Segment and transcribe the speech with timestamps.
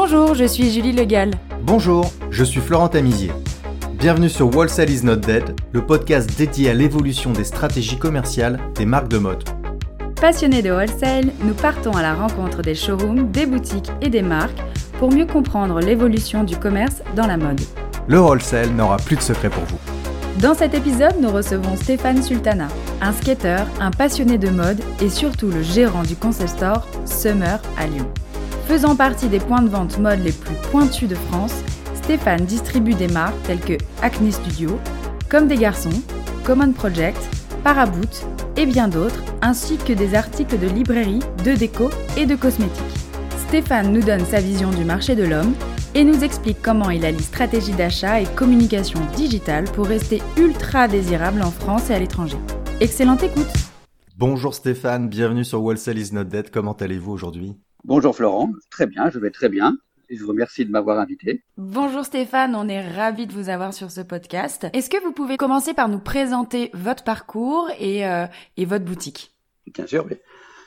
[0.00, 1.32] Bonjour, je suis Julie Legal.
[1.64, 3.32] Bonjour, je suis Florent Tamizier.
[3.94, 8.86] Bienvenue sur Wholesale is not dead, le podcast dédié à l'évolution des stratégies commerciales des
[8.86, 9.42] marques de mode.
[10.20, 14.62] Passionnés de wholesale, nous partons à la rencontre des showrooms, des boutiques et des marques
[15.00, 17.60] pour mieux comprendre l'évolution du commerce dans la mode.
[18.06, 19.80] Le wholesale n'aura plus de secret pour vous.
[20.40, 22.68] Dans cet épisode, nous recevons Stéphane Sultana,
[23.00, 27.88] un skater, un passionné de mode et surtout le gérant du concept store Summer à
[27.88, 28.06] Lyon.
[28.68, 31.54] Faisant partie des points de vente mode les plus pointus de France,
[31.94, 34.78] Stéphane distribue des marques telles que Acne Studio,
[35.30, 36.02] Comme des garçons,
[36.44, 37.16] Common Project,
[37.64, 38.26] Paraboot
[38.58, 42.84] et bien d'autres, ainsi que des articles de librairie, de déco et de cosmétiques.
[43.48, 45.54] Stéphane nous donne sa vision du marché de l'homme
[45.94, 51.40] et nous explique comment il allie stratégie d'achat et communication digitale pour rester ultra désirable
[51.40, 52.36] en France et à l'étranger.
[52.80, 53.50] Excellente écoute
[54.18, 57.56] Bonjour Stéphane, bienvenue sur Wholesale is not dead, comment allez-vous aujourd'hui?
[57.88, 59.78] Bonjour Florent, très bien, je vais très bien.
[60.10, 61.42] Et je vous remercie de m'avoir invité.
[61.56, 64.66] Bonjour Stéphane, on est ravis de vous avoir sur ce podcast.
[64.74, 68.26] Est-ce que vous pouvez commencer par nous présenter votre parcours et, euh,
[68.58, 69.34] et votre boutique?
[69.72, 70.18] Bien sûr, oui.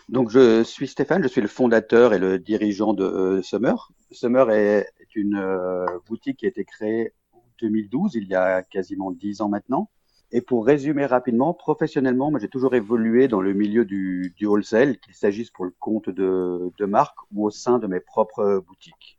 [0.10, 3.92] Donc je suis Stéphane, je suis le fondateur et le dirigeant de euh, Summer.
[4.10, 9.12] Summer est, une euh, boutique qui a été créée en 2012, il y a quasiment
[9.12, 9.92] dix ans maintenant.
[10.34, 14.98] Et pour résumer rapidement, professionnellement, moi j'ai toujours évolué dans le milieu du, du wholesale,
[15.00, 19.18] qu'il s'agisse pour le compte de, de marque ou au sein de mes propres boutiques.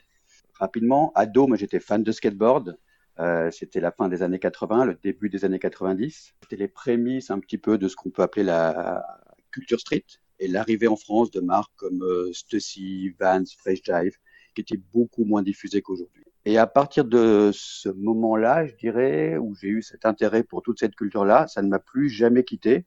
[0.55, 2.79] Rapidement, ado, moi j'étais fan de skateboard.
[3.19, 6.35] Euh, c'était la fin des années 80, le début des années 90.
[6.43, 9.05] C'était les prémices un petit peu de ce qu'on peut appeler la
[9.51, 10.07] culture street
[10.39, 14.17] et l'arrivée en France de marques comme euh, Stussy, Vans, Fresh Jive,
[14.55, 16.25] qui étaient beaucoup moins diffusées qu'aujourd'hui.
[16.45, 20.81] Et à partir de ce moment-là, je dirais, où j'ai eu cet intérêt pour toute
[20.81, 22.85] cette culture-là, ça ne m'a plus jamais quitté.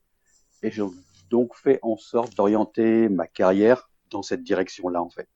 [0.62, 0.82] Et j'ai
[1.30, 5.28] donc fait en sorte d'orienter ma carrière dans cette direction-là, en fait.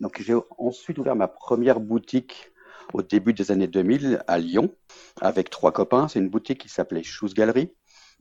[0.00, 2.52] Donc j'ai ensuite ouvert ma première boutique
[2.92, 4.74] au début des années 2000 à Lyon
[5.20, 6.08] avec trois copains.
[6.08, 7.72] C'est une boutique qui s'appelait Shoes Gallery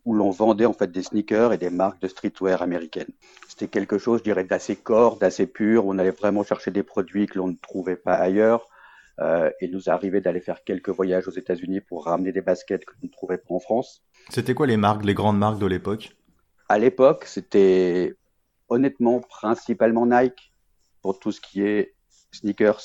[0.06, 3.12] où l'on vendait en fait des sneakers et des marques de streetwear américaines.
[3.48, 5.86] C'était quelque chose, je dirais, d'assez corps, d'assez pur.
[5.86, 8.68] On allait vraiment chercher des produits que l'on ne trouvait pas ailleurs.
[9.20, 12.94] Euh, et nous arrivait d'aller faire quelques voyages aux États-Unis pour ramener des baskets que
[12.94, 14.04] l'on ne trouvait pas en France.
[14.30, 16.18] C'était quoi les marques, les grandes marques de l'époque?
[16.68, 18.16] À l'époque, c'était
[18.70, 20.52] honnêtement principalement Nike
[21.04, 21.94] pour tout ce qui est
[22.32, 22.82] sneakers,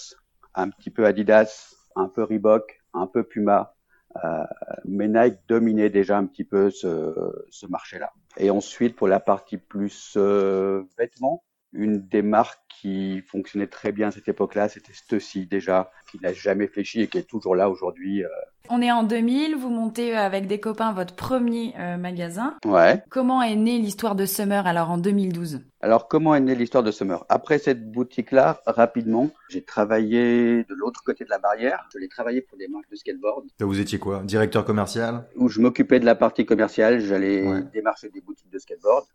[0.55, 3.75] un petit peu Adidas, un peu Reebok, un peu Puma,
[4.23, 4.45] euh,
[4.85, 7.15] mais Nike dominait déjà un petit peu ce,
[7.51, 8.13] ce marché-là.
[8.37, 11.43] Et ensuite, pour la partie plus euh, vêtements,
[11.73, 16.33] une des marques qui fonctionnait très bien à cette époque-là, c'était Stussy déjà, qui n'a
[16.33, 18.25] jamais fléchi et qui est toujours là aujourd'hui.
[18.25, 18.29] Euh.
[18.71, 22.55] On est en 2000, vous montez avec des copains votre premier euh, magasin.
[22.65, 23.03] Ouais.
[23.09, 26.91] Comment est née l'histoire de Summer alors en 2012 Alors comment est née l'histoire de
[26.91, 27.25] Summer?
[27.29, 31.89] Après cette boutique-là, rapidement, j'ai travaillé de l'autre côté de la barrière.
[31.93, 33.47] Je l'ai travaillé pour des marques de skateboard.
[33.59, 34.23] vous étiez quoi?
[34.23, 35.27] Directeur commercial?
[35.37, 39.07] Où je m'occupais de la partie commerciale, j'allais démarcher des boutiques de skateboard.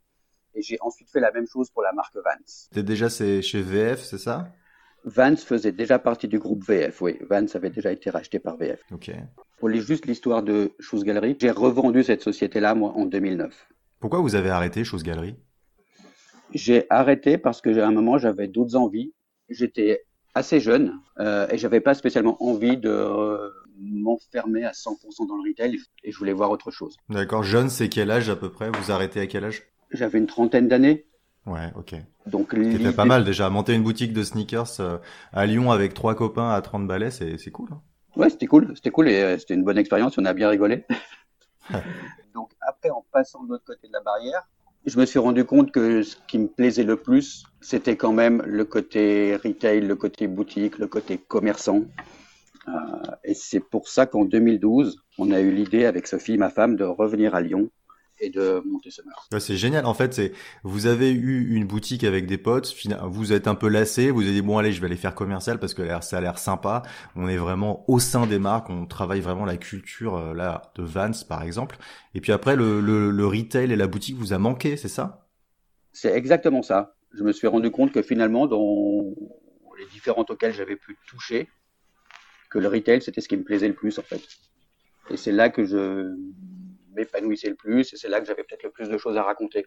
[0.55, 2.43] Et j'ai ensuite fait la même chose pour la marque Vans.
[2.45, 4.53] C'était déjà chez VF, c'est ça?
[5.05, 7.17] Vans faisait déjà partie du groupe VF, oui.
[7.29, 8.81] Vans avait déjà été racheté par VF.
[8.91, 9.11] Ok.
[9.59, 13.67] Pour les, juste l'histoire de Shoes Gallery, j'ai revendu cette société-là, moi, en 2009.
[13.99, 15.35] Pourquoi vous avez arrêté Shoes Gallery?
[16.53, 19.13] J'ai arrêté parce que à un moment, j'avais d'autres envies.
[19.49, 25.35] J'étais assez jeune euh, et j'avais pas spécialement envie de euh, m'enfermer à 100% dans
[25.35, 26.97] le retail et je voulais voir autre chose.
[27.09, 27.43] D'accord.
[27.43, 28.69] Jeune, c'est quel âge à peu près?
[28.71, 29.63] Vous arrêtez à quel âge?
[29.97, 31.05] J'avais une trentaine d'années.
[31.45, 31.95] Ouais, ok.
[32.25, 33.49] Donc c'était pas mal déjà.
[33.49, 34.97] Monter une boutique de sneakers euh,
[35.33, 37.69] à Lyon avec trois copains à 30 balais, c'est c'est cool.
[37.73, 37.81] Hein.
[38.15, 40.17] Ouais, c'était cool, c'était cool et euh, c'était une bonne expérience.
[40.17, 40.85] On a bien rigolé.
[42.33, 44.47] Donc après, en passant de l'autre côté de la barrière,
[44.85, 48.41] je me suis rendu compte que ce qui me plaisait le plus, c'était quand même
[48.45, 51.81] le côté retail, le côté boutique, le côté commerçant.
[52.67, 52.71] Euh,
[53.23, 56.85] et c'est pour ça qu'en 2012, on a eu l'idée avec Sophie, ma femme, de
[56.85, 57.69] revenir à Lyon
[58.19, 59.13] et de monter Summer.
[59.39, 59.85] c'est génial.
[59.85, 60.31] En fait, c'est
[60.63, 64.33] vous avez eu une boutique avec des potes, vous êtes un peu lassé, vous avez
[64.33, 66.83] dit bon allez, je vais aller faire commercial parce que ça a l'air sympa.
[67.15, 70.83] On est vraiment au sein des marques, on travaille vraiment la culture euh, là de
[70.83, 71.77] Vans par exemple.
[72.13, 75.27] Et puis après le, le, le retail et la boutique vous a manqué, c'est ça?
[75.91, 76.95] C'est exactement ça.
[77.13, 79.03] Je me suis rendu compte que finalement dans
[79.77, 81.49] les différentes auxquelles j'avais pu toucher,
[82.49, 84.21] que le retail c'était ce qui me plaisait le plus en fait.
[85.09, 86.15] Et c'est là que je
[86.95, 89.65] m'épanouissait le plus et c'est là que j'avais peut-être le plus de choses à raconter.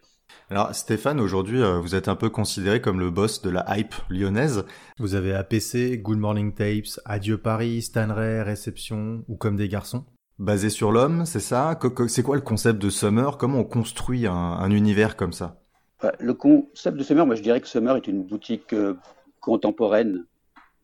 [0.49, 3.95] Alors Stéphane, aujourd'hui euh, vous êtes un peu considéré comme le boss de la hype
[4.09, 4.65] lyonnaise.
[4.99, 10.05] Vous avez APC, Good Morning Tapes, Adieu Paris, Stanray, Réception ou Comme des garçons.
[10.39, 13.37] Basé sur l'homme, c'est ça C'est quoi le concept de Summer?
[13.37, 15.59] Comment on construit un, univers comme ça?
[16.19, 18.93] Le concept de Summer, moi je dirais que Summer est une boutique euh,
[19.39, 20.25] contemporaine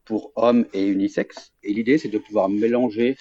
[0.05, 1.53] pour hommes et unisex.
[1.63, 3.15] Et l'idée, c'est de pouvoir mélanger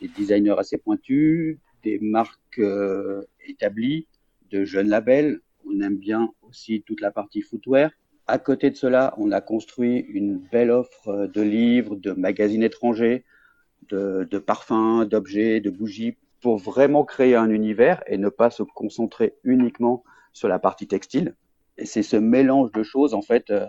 [0.00, 4.06] des designers assez pointus, des marques euh, établies,
[4.50, 5.40] de jeunes labels.
[5.66, 7.90] On aime bien aussi toute la partie footwear.
[8.26, 13.24] À côté de cela, on a construit une belle offre de livres, de magazines étrangers,
[13.88, 19.34] de, parfums, d'objets, de bougies, pour vraiment créer un univers et ne pas se concentrer
[19.44, 20.02] uniquement
[20.32, 21.36] sur la partie textile.
[21.78, 23.66] Et c'est ce mélange de choses, en fait, euh,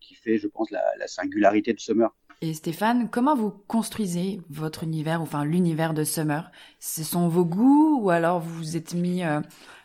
[0.00, 2.14] qui fait, je pense, la, singularité de Summer.
[2.42, 6.50] Et Stéphane, comment vous construisez votre univers, enfin l'univers de Summer?
[6.78, 9.42] Ce sont vos goûts ou alors vous vous êtes mis euh,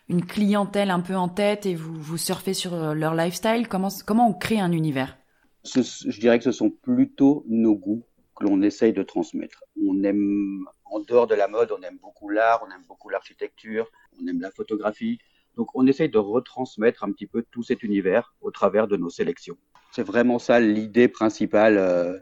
[0.07, 3.67] une clientèle un peu en tête et vous, vous surfez sur euh, leur lifestyle?
[3.67, 5.17] Comment, comment on crée un univers?
[5.63, 8.05] Ce, Je dirais que ce sont plutôt nos goûts
[8.37, 9.65] que l'on essaye de transmettre.
[9.85, 13.91] On aime, en dehors de la mode, on aime beaucoup l'art, on aime beaucoup l'architecture,
[14.17, 15.17] on aime la photographie.
[15.57, 19.09] Donc on essaye de retransmettre un petit peu tout cet univers au travers de nos
[19.09, 19.57] sélections.
[19.91, 22.17] C'est vraiment ça l'idée principale euh,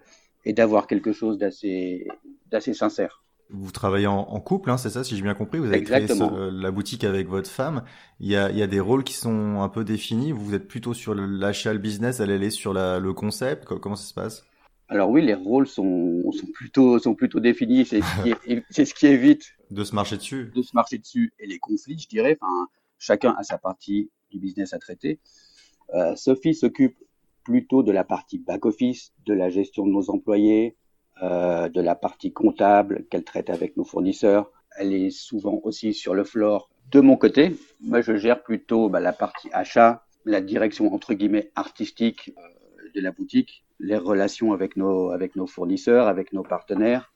[0.46, 2.08] et d'avoir quelque chose d'assez
[2.52, 3.24] d'assez sincère.
[3.50, 5.60] Vous travaillez en, en couple, hein, c'est ça, si j'ai bien compris.
[5.60, 6.30] Vous avez Exactement.
[6.30, 7.84] créé ce, la boutique avec votre femme.
[8.20, 10.32] Il y, a, il y a des rôles qui sont un peu définis.
[10.32, 13.66] Vous êtes plutôt sur l'achat, le business, elle, elle est sur la, le concept.
[13.66, 14.44] Comment ça se passe?
[14.88, 17.86] Alors oui, les rôles sont, sont plutôt sont plutôt définis.
[17.86, 20.52] C'est ce, qui ce évite de se marcher dessus.
[20.56, 22.38] De se marcher dessus et les conflits, je dirais.
[22.42, 22.68] Enfin,
[22.98, 25.20] chacun a sa partie du business à traiter.
[25.94, 26.96] Euh, Sophie s'occupe
[27.44, 30.78] plutôt de la partie back office, de la gestion de nos employés,
[31.22, 34.52] euh, de la partie comptable qu'elle traite avec nos fournisseurs.
[34.78, 36.70] Elle est souvent aussi sur le floor.
[36.92, 41.52] De mon côté, moi je gère plutôt bah, la partie achat, la direction entre guillemets
[41.56, 47.14] artistique euh, de la boutique, les relations avec nos avec nos fournisseurs, avec nos partenaires.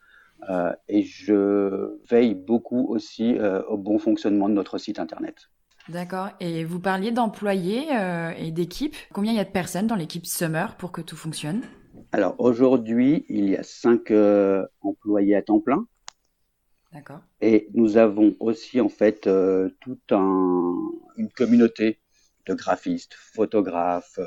[0.49, 5.49] Euh, et je veille beaucoup aussi euh, au bon fonctionnement de notre site internet.
[5.89, 6.29] D'accord.
[6.39, 8.95] Et vous parliez d'employés euh, et d'équipes.
[9.13, 11.61] Combien il y a de personnes dans l'équipe Summer pour que tout fonctionne?
[12.11, 15.85] Alors aujourd'hui, il y a cinq euh, employés à temps plein.
[16.93, 17.19] D'accord.
[17.41, 20.75] Et nous avons aussi en fait euh, toute un,
[21.17, 21.99] une communauté
[22.45, 24.17] de graphistes, photographes,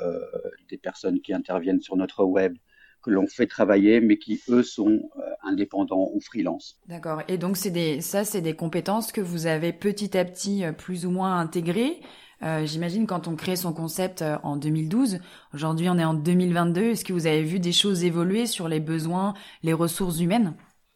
[0.68, 2.54] des personnes qui interviennent sur notre web,
[3.02, 6.78] que l'on fait travailler, mais qui eux sont euh, indépendants ou freelance.
[6.88, 7.22] D'accord.
[7.28, 10.72] Et donc c'est des, ça c'est des compétences que vous avez petit à petit euh,
[10.72, 12.00] plus ou moins intégrées.
[12.42, 15.18] Euh, J'imagine quand on crée son concept en 2012,
[15.52, 16.80] aujourd'hui on est en 2022.
[16.80, 20.54] Est-ce que vous avez vu des choses évoluer sur les besoins, les ressources humaines?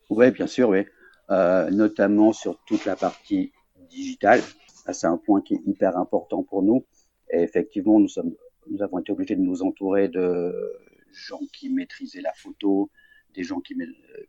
[0.09, 0.85] Oui, bien sûr, oui.
[1.29, 3.53] Notamment sur toute la partie
[3.91, 4.41] digitale.
[4.91, 6.85] C'est un point qui est hyper important pour nous.
[7.31, 8.35] Et effectivement, nous sommes,
[8.71, 10.55] nous avons été obligés de nous entourer de
[11.15, 12.91] gens qui maîtrisaient la photo,
[13.35, 13.77] des gens qui,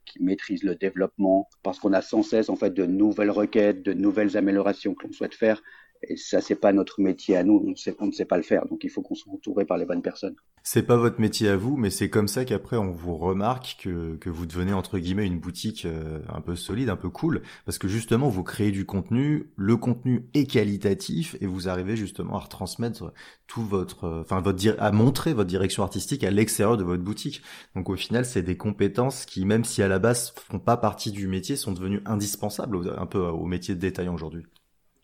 [0.06, 3.94] qui maîtrisent le développement, parce qu'on a sans cesse en fait de nouvelles requêtes, de
[3.94, 5.62] nouvelles améliorations que l'on souhaite faire.
[6.08, 7.64] Et ça, c'est pas notre métier à nous.
[7.66, 8.66] On, sait, on ne sait pas le faire.
[8.68, 10.36] Donc, il faut qu'on soit entouré par les bonnes personnes.
[10.68, 14.16] C'est pas votre métier à vous, mais c'est comme ça qu'après on vous remarque que,
[14.16, 17.78] que vous devenez entre guillemets une boutique euh, un peu solide, un peu cool, parce
[17.78, 22.40] que justement vous créez du contenu, le contenu est qualitatif et vous arrivez justement à
[22.40, 23.14] retransmettre
[23.46, 27.44] tout votre, enfin votre à montrer votre direction artistique à l'extérieur de votre boutique.
[27.76, 31.12] Donc au final, c'est des compétences qui, même si à la base font pas partie
[31.12, 34.48] du métier, sont devenues indispensables un peu au métier de détaillant aujourd'hui.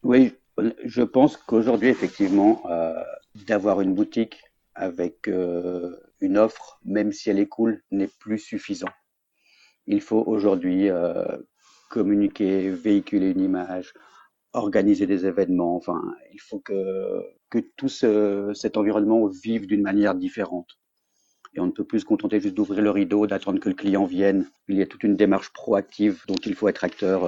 [0.01, 0.33] Oui,
[0.84, 2.94] je pense qu'aujourd'hui, effectivement, euh,
[3.48, 4.42] d'avoir une boutique
[4.75, 8.89] avec euh, une offre, même si elle est cool, n'est plus suffisant.
[9.88, 11.25] Il faut aujourd'hui euh,
[11.89, 13.94] communiquer, véhiculer une image,
[14.53, 15.75] organiser des événements.
[15.75, 16.01] Enfin,
[16.34, 17.22] il faut que,
[17.75, 20.77] tout ce, cet environnement vive d'une manière différente.
[21.53, 24.06] Et on ne peut plus se contenter juste d'ouvrir le rideau, d'attendre que le client
[24.06, 24.48] vienne.
[24.70, 27.25] Il y a toute une démarche proactive dont il faut être acteur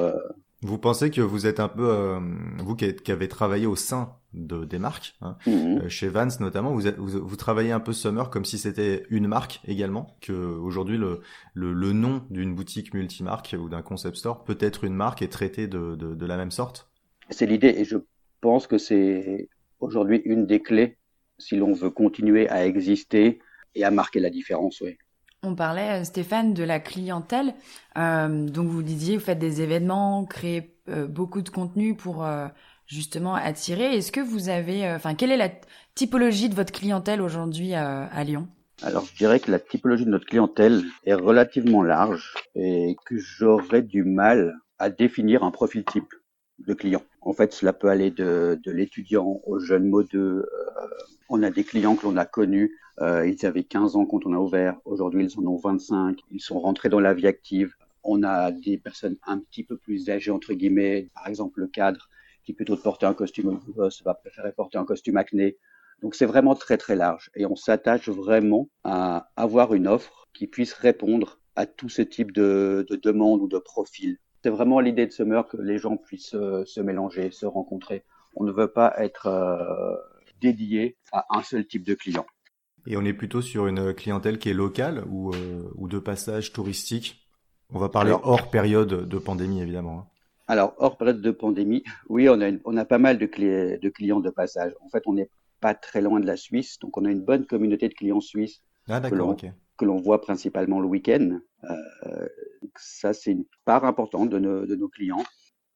[0.63, 2.19] vous pensez que vous êtes un peu, euh,
[2.59, 5.81] vous qui, qui, avez travaillé au sein de des marques, hein, Mhm.
[5.83, 9.27] euh, chez Vans notamment, vous, vous, vous travaillez un peu Summer comme si c'était une
[9.27, 11.21] marque également, que aujourd'hui le,
[11.53, 15.29] le, le nom d'une boutique multimarque ou d'un concept store peut être une marque et
[15.29, 16.89] traité de, de, de la même sorte?
[17.29, 17.97] C'est l'idée et je
[18.41, 20.97] pense que c'est aujourd'hui une des clés
[21.37, 23.39] si l'on veut continuer à exister
[23.75, 24.97] et à marquer la différence, oui.
[25.45, 27.53] On parlait, Stéphane, de la clientèle.
[27.97, 32.47] Euh, donc vous disiez, vous faites des événements, créez euh, beaucoup de contenu pour euh,
[32.87, 33.97] justement attirer.
[33.97, 35.49] Est-ce que vous avez, enfin, quelle est la
[35.95, 38.47] typologie de votre clientèle aujourd'hui à, Lyon?
[38.83, 43.81] Alors je dirais que la typologie de notre clientèle est relativement large et que j'aurais
[43.81, 46.13] du mal à définir un profil type
[46.59, 47.01] de client.
[47.21, 50.45] En fait, cela peut aller de, l'étudiant au jeune modeux.
[50.45, 50.87] Euh,
[51.29, 54.33] on a des clients que l'on a connus euh, ils avaient 15 ans quand on
[54.33, 54.77] a ouvert.
[54.85, 56.19] Aujourd'hui, ils en ont 25.
[56.31, 57.75] Ils sont rentrés dans la vie active.
[58.03, 61.09] On a des personnes un petit peu plus âgées, entre guillemets.
[61.15, 62.09] Par exemple, le cadre
[62.43, 65.57] qui plutôt de porter un costume va préférer porter un costume acné.
[66.01, 70.47] Donc c'est vraiment très très large et on s'attache vraiment à avoir une offre qui
[70.47, 74.17] puisse répondre à tout ce type de demandes ou de profils.
[74.43, 78.03] C'est vraiment l'idée de Summer que les gens puissent euh, se mélanger, se rencontrer.
[78.35, 79.95] On ne veut pas être euh,
[80.41, 82.25] dédié à un seul type de client.
[82.85, 86.51] Et on est plutôt sur une clientèle qui est locale ou, euh, ou de passage
[86.51, 87.25] touristique?
[87.73, 89.99] On va parler hors période de pandémie, évidemment.
[89.99, 90.07] Hein.
[90.47, 94.19] Alors, hors période de pandémie, oui, on a, on a pas mal de, de clients
[94.19, 94.73] de passage.
[94.81, 95.29] En fait, on n'est
[95.61, 98.61] pas très loin de la Suisse, donc on a une bonne communauté de clients suisses
[98.89, 101.39] ah, que l'on voit principalement le week-end.
[101.69, 102.27] Euh,
[102.75, 105.23] ça, c'est une part importante de nos, de nos, clients.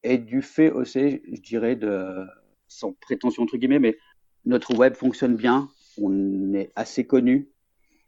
[0.04, 2.26] Et du fait aussi, je dirais, de,
[2.68, 3.98] sans prétention entre guillemets, mais
[4.46, 5.70] notre web fonctionne bien,
[6.02, 7.50] on est assez connu.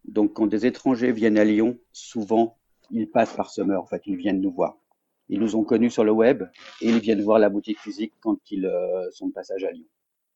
[0.06, 2.58] Donc, quand des étrangers viennent à Lyon, souvent,
[2.92, 4.78] ils passent par Summer, en fait, ils viennent nous voir.
[5.28, 6.44] Ils nous ont connus sur le web
[6.82, 9.86] et ils viennent voir la boutique physique quand ils euh, sont de passage à Lyon.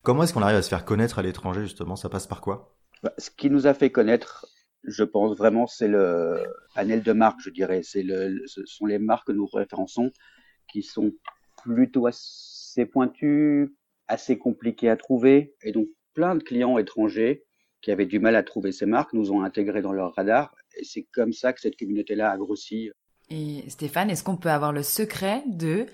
[0.04, 1.96] Comment est-ce qu'on arrive à se faire connaître à l'étranger, justement?
[1.96, 2.76] Ça passe par quoi?
[3.02, 4.46] Bah, Ce qui nous a fait connaître
[4.84, 6.44] je pense vraiment, c'est le
[6.76, 7.82] panel de marques, je dirais.
[7.84, 10.12] C'est le, ce sont les marques que nous référençons
[10.72, 11.12] qui sont
[11.62, 13.76] plutôt assez pointues,
[14.08, 15.56] assez compliquées à trouver.
[15.64, 17.44] Et donc, plein de clients étrangers
[17.82, 20.56] qui avaient du mal à trouver ces marques nous ont intégrés dans leur radar.
[20.78, 22.92] Et c'est comme ça que cette communauté-là a grossi.
[23.30, 25.86] Et Stéphane, est-ce qu'on peut avoir le secret de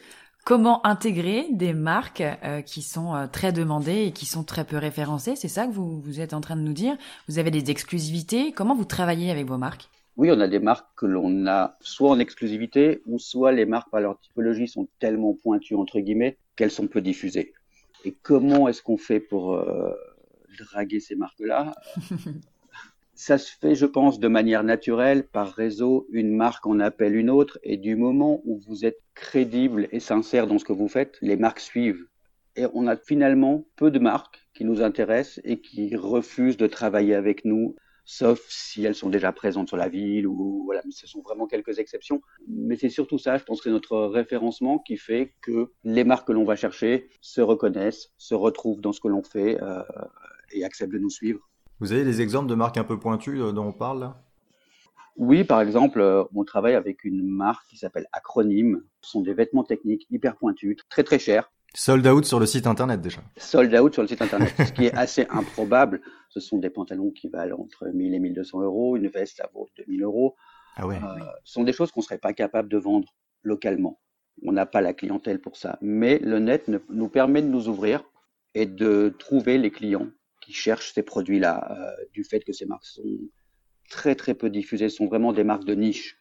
[0.46, 4.78] comment intégrer des marques euh, qui sont euh, très demandées et qui sont très peu
[4.78, 5.36] référencées?
[5.36, 6.98] C'est ça que vous, vous êtes en train de nous dire?
[7.28, 8.52] Vous avez des exclusivités?
[8.52, 9.90] Comment vous travaillez avec vos marques?
[10.18, 13.90] Oui, on a des marques que l'on a soit en exclusivité ou soit les marques
[13.90, 17.54] par leur typologie sont tellement pointues entre guillemets qu'elles sont peu diffusées.
[18.04, 19.94] Et comment est-ce qu'on fait pour euh,
[20.58, 21.74] draguer ces marques-là?
[23.20, 27.30] ça se fait, je pense, de manière naturelle, par réseau, une marque en appelle une
[27.30, 31.18] autre, et du moment où vous êtes crédible et sincère dans ce que vous faites,
[31.22, 32.08] les marques suivent.
[32.56, 37.14] Et on a finalement peu de marques qui nous intéressent et qui refusent de travailler
[37.14, 41.22] avec nous, sauf si elles sont déjà présentes sur la ville ou voilà, ce sont
[41.22, 42.22] vraiment quelques exceptions.
[42.48, 46.28] Mais c'est surtout ça, je pense que c'est notre référencement qui fait que les marques
[46.28, 49.84] que l'on va chercher se reconnaissent, se retrouvent dans ce que l'on fait euh,
[50.54, 51.49] et acceptent de nous suivre.
[51.80, 54.22] Vous avez des exemples de marques un peu pointues euh, dont on parle là?
[55.16, 58.84] Oui, par exemple, euh, on travaille avec une marque qui s'appelle Acronyme.
[59.02, 61.52] Ce sont des vêtements techniques hyper pointus, très très chers.
[61.74, 63.22] Sold out sur le site internet déjà.
[63.38, 66.02] Sold out sur le site internet, ce qui est assez improbable.
[66.30, 69.68] Ce sont des pantalons qui valent entre 1000 et 1200 euros, une veste ça vaut
[69.78, 70.36] 2000 euros.
[70.76, 70.96] Ah ouais.
[70.96, 74.00] Euh, ce sont des choses qu'on serait pas capable de vendre localement.
[74.46, 75.78] On n'a pas la clientèle pour ça.
[75.82, 78.04] Mais le net nous permet de nous ouvrir
[78.56, 80.08] et de trouver les clients
[80.50, 83.20] qui cherchent ces produits-là, euh, du fait que ces marques sont
[83.88, 86.20] très très peu diffusées, sont vraiment des marques de niche.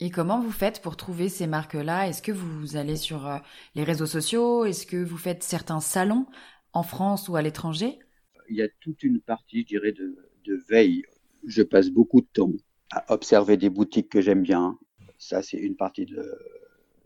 [0.00, 2.08] Et comment vous faites pour trouver ces marques-là?
[2.08, 3.38] Est-ce que vous allez sur euh,
[3.76, 4.64] les réseaux sociaux?
[4.64, 6.26] Est-ce que vous faites certains salons
[6.72, 8.00] en France ou à l'étranger?
[8.48, 11.04] Il y a toute une partie, je dirais, de, de veille.
[11.46, 12.50] Je passe beaucoup de temps
[12.90, 14.76] à observer des boutiques que j'aime bien.
[15.18, 16.28] Ça, c'est une partie de.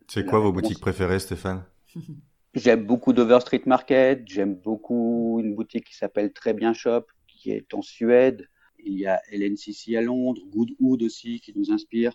[0.07, 1.63] C'est quoi vos boutiques préférées, Stéphane?
[2.59, 7.53] J'aime beaucoup Dover Street Market, j'aime beaucoup une boutique qui s'appelle Très Bien Shop, qui
[7.53, 8.49] est en Suède.
[8.81, 12.15] Il y a LNCC à Londres, Goodwood aussi, qui nous inspire.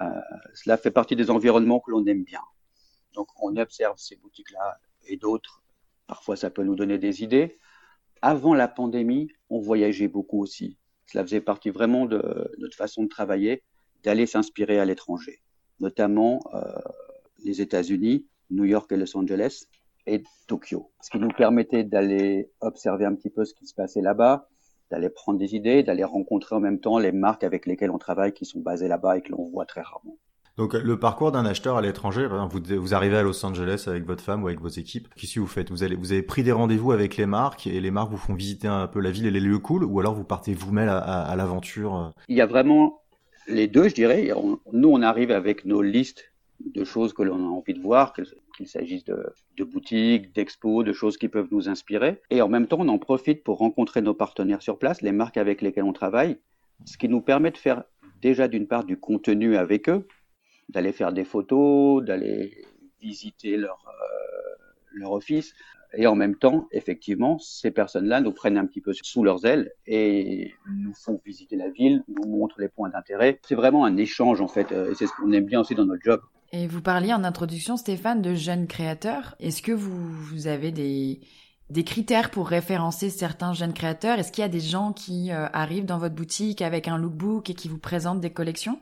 [0.00, 0.06] Euh,
[0.54, 2.40] cela fait partie des environnements que l'on aime bien.
[3.14, 5.62] Donc on observe ces boutiques-là et d'autres.
[6.08, 7.56] Parfois ça peut nous donner des idées.
[8.20, 10.76] Avant la pandémie, on voyageait beaucoup aussi.
[11.06, 13.62] Cela faisait partie vraiment de notre façon de travailler,
[14.02, 15.40] d'aller s'inspirer à l'étranger,
[15.78, 16.64] notamment euh,
[17.44, 19.64] les États-Unis New York et Los Angeles
[20.06, 20.90] et Tokyo.
[21.00, 24.48] Ce qui nous permettait d'aller observer un petit peu ce qui se passait là-bas,
[24.90, 28.32] d'aller prendre des idées, d'aller rencontrer en même temps les marques avec lesquelles on travaille
[28.32, 30.18] qui sont basées là-bas et que l'on voit très rarement.
[30.58, 34.22] Donc le parcours d'un acheteur à l'étranger, vous, vous arrivez à Los Angeles avec votre
[34.22, 35.70] femme ou avec vos équipes, qu'est-ce que vous faites?
[35.70, 38.34] Vous, allez, vous avez pris des rendez-vous avec les marques et les marques vous font
[38.34, 40.98] visiter un peu la ville et les lieux cool ou alors vous partez vous-même à,
[40.98, 42.12] à l'aventure?
[42.28, 43.00] Il y a vraiment
[43.48, 44.30] les deux, je dirais.
[44.72, 46.32] nous, on arrive avec nos listes
[46.74, 48.12] de choses que l'on a envie de voir,
[48.62, 52.20] qu'il s'agisse de, boutiques, d'expos, de choses qui peuvent nous inspirer.
[52.30, 55.36] Et en même temps, on en profite pour rencontrer nos partenaires sur place, les marques
[55.36, 56.38] avec lesquelles on travaille,
[56.84, 57.82] ce qui nous permet de faire
[58.20, 60.06] déjà d'une part du contenu avec eux,
[60.68, 62.64] d'aller faire des photos, d'aller
[63.00, 65.54] visiter leur, euh, leur office.
[65.94, 69.72] Et en même temps, effectivement, ces personnes-là nous prennent un petit peu sous leurs ailes
[69.86, 73.40] et nous font visiter la ville, nous montrent les points d'intérêt.
[73.42, 76.02] C'est vraiment un échange en fait, et c'est ce qu'on aime bien aussi dans notre
[76.02, 76.22] job.
[76.54, 79.34] Et vous parliez en introduction, Stéphane, de jeunes créateurs.
[79.40, 81.20] Est-ce que vous, avez des,
[81.70, 84.18] des critères pour référencer certains jeunes créateurs?
[84.18, 87.48] Est-ce qu'il y a des gens qui euh, arrivent dans votre boutique avec un lookbook
[87.48, 88.78] et qui vous présentent des collections?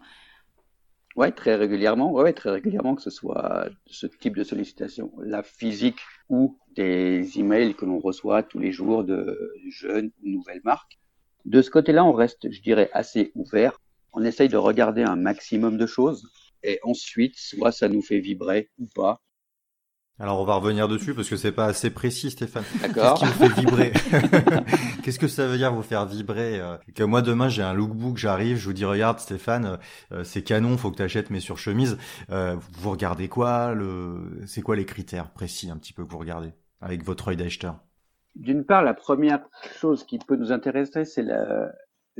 [1.15, 2.11] Ouais, très régulièrement.
[2.11, 7.75] Ouais, très régulièrement, que ce soit ce type de sollicitation, la physique ou des emails
[7.75, 10.99] que l'on reçoit tous les jours de jeunes ou nouvelles marques.
[11.45, 13.81] De ce côté-là, on reste, je dirais, assez ouvert.
[14.13, 16.29] On essaye de regarder un maximum de choses
[16.63, 19.23] et ensuite, soit ça nous fait vibrer ou pas.
[20.21, 22.63] Alors on va revenir dessus parce que c'est pas assez précis, Stéphane.
[22.83, 23.19] D'accord.
[23.19, 23.93] Qu'est-ce qui vous fait vibrer
[25.03, 28.19] Qu'est-ce que ça veut dire vous faire vibrer euh, Que moi demain j'ai un lookbook,
[28.19, 29.79] j'arrive, je vous dis regarde Stéphane,
[30.13, 31.97] euh, c'est canon, faut que tu achètes mes surchemises.
[32.29, 36.19] Euh, vous regardez quoi Le, c'est quoi les critères précis un petit peu que vous
[36.19, 36.53] regardez
[36.83, 37.79] avec votre œil d'acheteur?
[38.35, 39.41] D'une part, la première
[39.81, 41.25] chose qui peut nous intéresser, c'est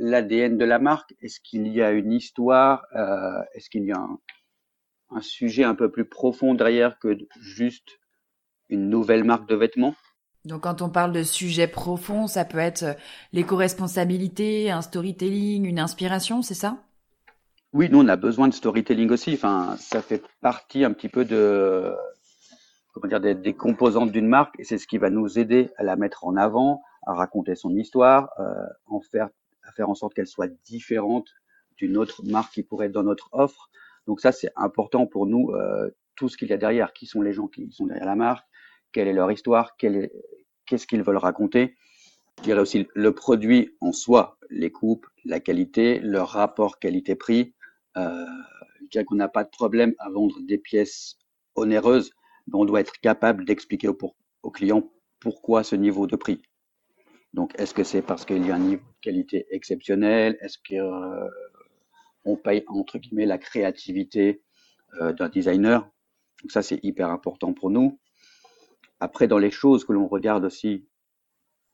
[0.01, 1.13] l'ADN de la marque?
[1.21, 4.19] Est-ce qu'il y a une histoire euh, Est-ce qu'il y a un,
[5.11, 7.99] un sujet un peu plus profond derrière que juste
[8.69, 9.95] une nouvelle marque de vêtements?
[10.43, 12.93] Donc quand on parle de sujet profond, ça peut être euh,
[13.31, 16.77] l'éco-responsabilité, un storytelling, une inspiration, c'est ça?
[17.73, 19.35] Oui, nous on a besoin de storytelling aussi.
[19.35, 21.93] Enfin, ça fait partie un petit peu de
[22.93, 25.83] comment dire des, des composantes d'une marque et c'est ce qui va nous aider à
[25.83, 29.29] la mettre en avant, à raconter son histoire, euh, en faire
[29.71, 31.27] faire en sorte qu'elle soit différente
[31.77, 33.69] d'une autre marque qui pourrait être dans notre offre.
[34.07, 36.93] Donc ça, c'est important pour nous, euh, tout ce qu'il y a derrière.
[36.93, 38.47] Qui sont les gens qui sont derrière la marque?
[38.91, 39.75] Quelle est leur histoire?
[39.77, 41.75] Qu'est-ce qu'ils veulent raconter?
[42.39, 47.53] Je dirais aussi le produit en soi, les coupes, la qualité, le rapport qualité-prix.
[47.97, 48.25] Euh,
[48.81, 51.17] je dirais qu'on n'a pas de problème à vendre des pièces
[51.55, 52.11] onéreuses,
[52.47, 53.97] mais on doit être capable d'expliquer au,
[54.43, 56.41] au client pourquoi ce niveau de prix.
[57.33, 60.37] Donc, est-ce que c'est parce qu'il y a un niveau de qualité exceptionnel?
[60.41, 64.43] Est-ce que euh, paye entre guillemets la créativité
[64.99, 65.89] euh, d'un designer?
[66.41, 67.99] Donc ça, c'est hyper important pour nous.
[68.99, 70.85] Après, dans les choses que l'on regarde aussi,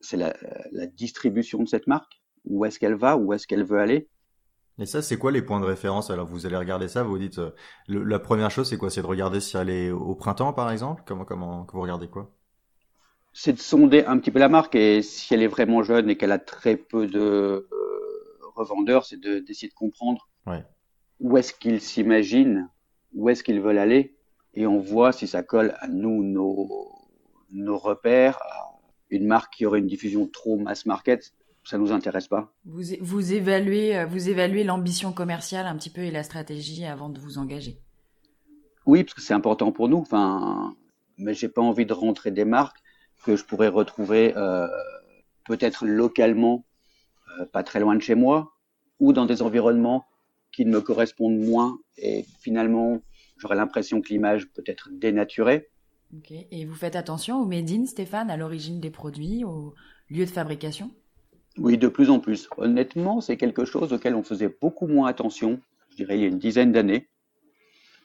[0.00, 0.32] c'est la,
[0.86, 2.20] distribution de cette marque.
[2.44, 3.16] Où est-ce qu'elle va?
[3.16, 4.08] Où est-ce qu'elle veut aller?
[4.78, 6.08] Et ça, c'est quoi les points de référence?
[6.10, 7.50] Alors, vous allez regarder ça, vous dites, euh,
[7.88, 8.90] la première chose, c'est quoi?
[8.90, 11.02] C'est de regarder si elle est au printemps, par exemple?
[11.04, 12.32] Comment, comment vous regardez quoi?
[13.32, 16.16] C'est de sonder un petit peu la marque et si elle est vraiment jeune et
[16.16, 17.68] qu'elle a très peu de euh,
[18.56, 20.28] revendeurs, c'est d'essayer de, de comprendre
[21.20, 22.68] où est-ce qu'ils s'imaginent,
[23.12, 24.16] où est-ce qu'ils veulent aller,
[24.54, 26.92] et on voit si ça colle à nous, nos,
[27.50, 28.78] nos repères, à
[29.10, 31.32] une marque qui aurait une diffusion trop mass market,
[31.64, 32.54] ça nous intéresse pas.
[32.64, 37.18] Vous, vous évaluez, vous évaluez l'ambition commerciale un petit peu et la stratégie avant de
[37.18, 37.78] vous engager.
[38.86, 39.98] Oui, parce que c'est important pour nous.
[39.98, 40.74] Enfin,
[41.18, 42.78] mais j'ai pas envie de rentrer des marques
[43.24, 44.66] que je pourrais retrouver euh,
[45.46, 46.64] peut-être localement,
[47.38, 48.52] euh, pas très loin de chez moi,
[49.00, 50.04] ou dans des environnements
[50.52, 53.00] qui me correspondent moins et finalement
[53.36, 55.68] j'aurais l'impression que l'image peut être dénaturée.
[56.16, 56.32] Ok.
[56.50, 59.74] Et vous faites attention au made in, Stéphane, à l'origine des produits, au
[60.10, 60.90] lieu de fabrication?
[61.58, 62.48] Oui, de plus en plus.
[62.56, 66.28] Honnêtement, c'est quelque chose auquel on faisait beaucoup moins attention, je dirais il y a
[66.28, 67.08] une dizaine d'années.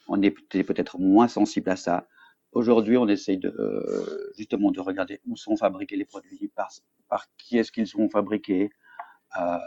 [0.08, 2.08] On était peut-être moins sensible à ça.
[2.54, 6.70] Aujourd'hui, on essaye de, euh, justement de regarder où sont fabriqués les produits, par,
[7.10, 8.70] par qui est-ce qu'ils sont fabriqués,
[9.40, 9.58] euh,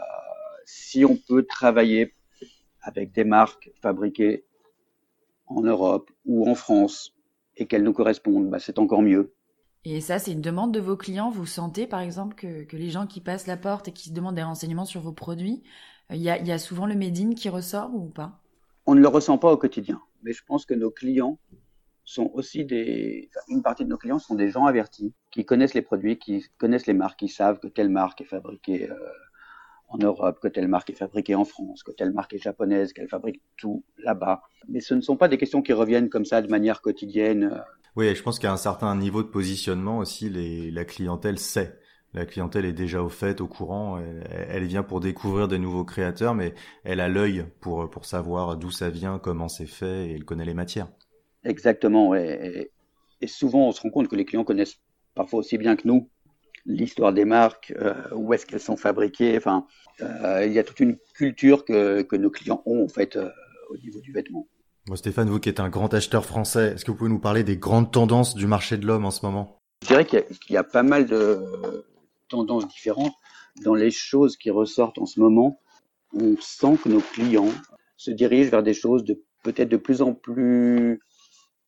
[0.65, 2.13] si on peut travailler
[2.81, 4.45] avec des marques fabriquées
[5.47, 7.13] en Europe ou en France
[7.57, 9.33] et qu'elles nous correspondent, bah, c'est encore mieux.
[9.83, 11.29] Et ça, c'est une demande de vos clients.
[11.29, 14.13] Vous sentez, par exemple, que, que, les gens qui passent la porte et qui se
[14.13, 15.63] demandent des renseignements sur vos produits,
[16.09, 18.41] il y a, y a, souvent le made in qui ressort ou pas?
[18.85, 21.37] On ne le ressent pas au quotidien, mais je pense que nos clients
[22.07, 25.81] sont aussi des, une partie de nos clients sont des gens avertis, qui connaissent les
[25.81, 28.95] produits, qui connaissent les marques, qui savent que telle marque est fabriquée euh,
[29.89, 33.09] en Europe, que telle marque est fabriquée en France, que telle marque est japonaise, qu'elle
[33.09, 34.41] fabrique tout là-bas.
[34.69, 37.61] Mais ce ne sont pas des questions qui reviennent comme ça de manière quotidienne.
[37.97, 41.77] Oui, je pense qu'à un certain niveau de positionnement aussi, les, la clientèle sait.
[42.13, 43.97] La clientèle est déjà au fait, au courant.
[43.99, 46.53] Elle, elle vient pour découvrir des nouveaux créateurs, mais
[46.85, 50.45] elle a l'œil pour pour savoir d'où ça vient, comment c'est fait, et elle connaît
[50.45, 50.87] les matières.
[51.47, 52.13] Exactement.
[52.15, 52.71] Et,
[53.21, 54.79] et souvent, on se rend compte que les clients connaissent
[55.15, 56.09] parfois aussi bien que nous
[56.67, 59.37] l'histoire des marques, euh, où est-ce qu'elles sont fabriquées.
[59.37, 59.65] Enfin,
[60.01, 63.29] euh, il y a toute une culture que, que nos clients ont en fait euh,
[63.69, 64.47] au niveau du vêtement.
[64.85, 67.43] Bon, Stéphane, vous qui êtes un grand acheteur français, est-ce que vous pouvez nous parler
[67.43, 69.57] des grandes tendances du marché de l'homme en ce moment?
[69.83, 71.39] Je dirais qu'il y, y, a pas mal de
[72.29, 73.13] tendances différentes
[73.63, 75.59] dans les choses qui ressortent en ce moment.
[76.13, 77.51] On sent que nos clients
[77.95, 80.99] se dirigent vers des choses de peut-être de plus en plus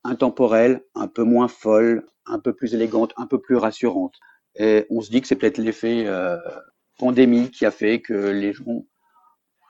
[0.04, 4.16] intemporelles, un peu moins folles, un peu plus élégantes, un peu plus rassurantes.
[4.56, 6.38] Et on se dit que c'est peut-être l'effet euh,
[6.98, 8.86] pandémie qui a fait que les gens ont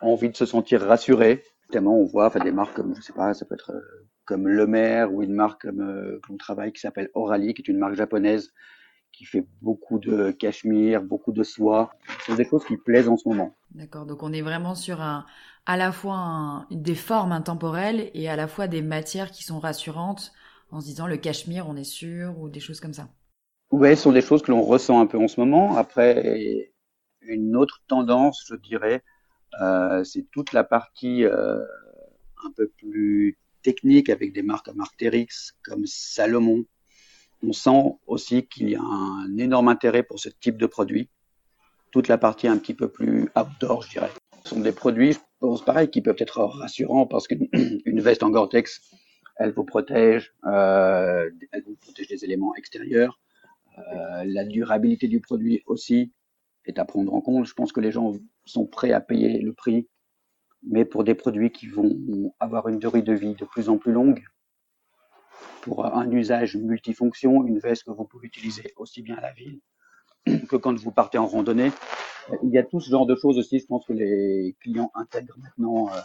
[0.02, 1.44] envie de se sentir rassurés.
[1.70, 4.48] Notamment, on voit enfin, des marques comme, je sais pas, ça peut être euh, comme
[4.48, 7.78] Le Maire ou une marque comme euh, qu'on travaille qui s'appelle Orali, qui est une
[7.78, 8.52] marque japonaise
[9.12, 11.92] qui fait beaucoup de cachemire, beaucoup de soie.
[12.20, 13.56] Ce sont des choses qui plaisent en ce moment.
[13.72, 15.26] D'accord, donc on est vraiment sur un,
[15.66, 20.32] à la fois des formes intemporelles et à la fois des matières qui sont rassurantes
[20.72, 23.10] en se disant le cachemire, on est sûr, ou des choses comme ça.
[23.72, 25.76] Oui, ce sont des choses que l'on ressent un peu en ce moment.
[25.78, 26.72] Après,
[27.22, 29.04] une autre tendance, je dirais,
[29.62, 31.60] euh, c'est toute la partie euh,
[32.46, 36.66] un peu plus technique avec des marques comme Arc'teryx, comme Salomon,
[37.42, 41.10] on sent aussi qu'il y a un énorme intérêt pour ce type de produit.
[41.92, 44.12] Toute la partie un petit peu plus outdoor, je dirais.
[44.44, 47.48] Ce sont des produits, je pense pareil, qui peuvent être rassurants parce qu'une
[48.02, 48.82] veste en Gore-Tex,
[49.38, 53.22] elle vous protège, euh, elle vous protège des éléments extérieurs.
[53.78, 56.12] Euh, la durabilité du produit aussi
[56.66, 57.46] est à prendre en compte.
[57.46, 59.88] Je pense que les gens sont prêts à payer le prix,
[60.64, 63.94] mais pour des produits qui vont avoir une durée de vie de plus en plus
[63.94, 64.22] longue,
[65.62, 69.62] pour un usage multifonction, une veste que vous pouvez utiliser aussi bien à la ville
[70.26, 71.72] que quand vous partez en randonnée.
[72.44, 75.38] Il y a tout ce genre de choses aussi, je pense que les clients intègrent
[75.40, 75.90] maintenant.
[75.90, 76.00] Euh,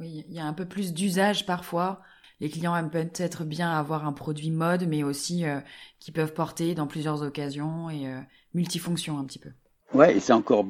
[0.00, 2.00] oui, il y a un peu plus d'usage parfois.
[2.40, 5.60] Les clients aiment peut-être bien avoir un produit mode, mais aussi euh,
[5.98, 8.20] qui peuvent porter dans plusieurs occasions et euh,
[8.54, 9.50] multifonction un petit peu.
[9.92, 10.66] Ouais, et c'est encore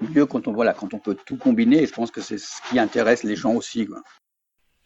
[0.00, 1.82] mieux quand on voilà, quand on peut tout combiner.
[1.82, 3.86] Et je pense que c'est ce qui intéresse les gens aussi.
[3.86, 4.02] Quoi.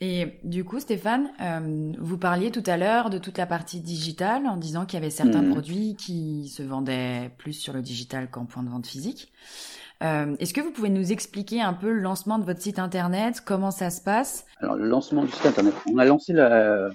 [0.01, 4.47] Et du coup, Stéphane, euh, vous parliez tout à l'heure de toute la partie digitale
[4.47, 5.51] en disant qu'il y avait certains mhm.
[5.51, 9.33] produits qui se vendaient plus sur le digital qu'en point de vente physique.
[10.05, 13.43] Euh, Est-ce que vous pouvez nous expliquer un peu le lancement de votre site internet,
[13.45, 14.47] comment ça se passe?
[14.59, 16.91] Alors, le lancement du site internet, on a lancé la,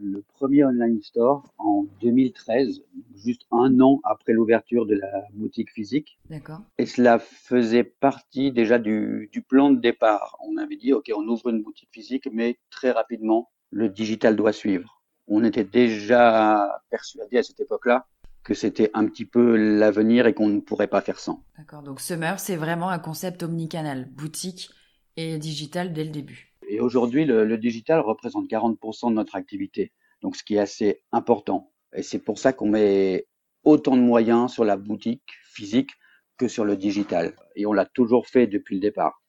[0.00, 2.82] le premier online store en 2013,
[3.16, 6.18] juste un an après l'ouverture de la boutique physique.
[6.30, 6.60] D'accord.
[6.78, 10.36] Et cela faisait partie déjà du, du, plan de départ.
[10.46, 14.52] On avait dit, OK, on ouvre une boutique physique, mais très rapidement, le digital doit
[14.52, 15.02] suivre.
[15.28, 18.06] On était déjà persuadé à cette époque-là
[18.44, 21.42] que c'était un petit peu l'avenir et qu'on ne pourrait pas faire sans.
[21.58, 21.82] D'accord.
[21.82, 24.70] Donc Summer, c'est vraiment un concept omnicanal, boutique
[25.16, 26.54] et digital dès le début.
[26.66, 31.72] Et aujourd'hui, le, digital représente 40% de notre activité, donc ce qui est assez important.
[31.94, 33.26] Et c'est pour ça qu'on met
[33.62, 35.92] autant de moyens sur la boutique physique
[36.36, 37.34] que sur le digital.
[37.54, 39.22] Et on l'a toujours fait depuis le départ.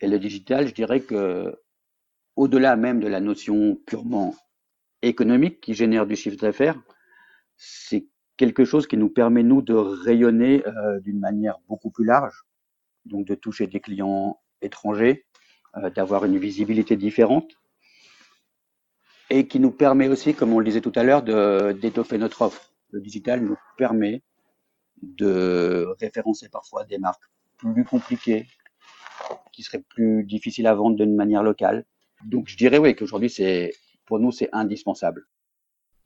[0.00, 1.56] Et le digital, je dirais que,
[2.36, 4.34] au-delà même de la notion purement
[5.02, 6.80] économique qui génère du chiffre d'affaires,
[7.56, 12.44] c'est quelque chose qui nous permet, nous, de rayonner euh, d'une manière beaucoup plus large,
[13.04, 15.26] donc de toucher des clients étrangers,
[15.94, 17.52] d'avoir une visibilité différente
[19.30, 21.22] et qui nous permet aussi, comme on le disait tout à l'heure,
[21.74, 22.72] d'étoffer notre offre.
[22.90, 24.22] Le digital nous permet
[25.02, 27.22] de référencer parfois des marques
[27.56, 28.46] plus compliquées,
[29.52, 31.84] qui seraient plus difficiles à vendre d'une manière locale.
[32.24, 33.72] Donc je dirais oui qu'aujourd'hui c'est
[34.06, 35.26] pour nous c'est indispensable.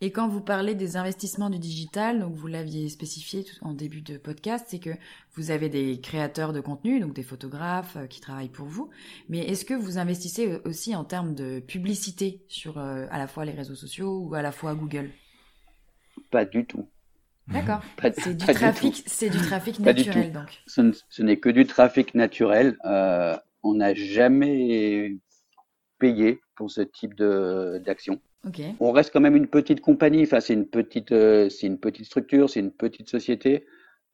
[0.04, 4.18] Et quand vous parlez des investissements du digital, donc vous l'aviez spécifié en début de
[4.18, 4.90] podcast, c'est que
[5.34, 8.90] vous avez des créateurs de contenu, donc des photographes euh, qui travaillent pour vous.
[9.28, 13.44] Mais est-ce que vous investissez aussi en termes de publicité sur euh, à la fois
[13.44, 15.08] les réseaux sociaux ou à la fois Google?
[16.32, 16.88] Pas du tout.
[17.46, 17.80] D'accord.
[18.18, 20.62] C'est du, trafic, c'est du trafic naturel donc.
[20.66, 22.76] Ce, n'est que du trafic naturel.
[22.84, 25.16] Euh, on n'a jamais
[26.00, 27.80] payé pour ce type de
[28.44, 28.76] d'action.
[28.81, 30.22] On reste quand même une petite compagnie.
[30.22, 33.66] Enfin, c'est une petite, euh, c'est une petite structure, c'est une petite société.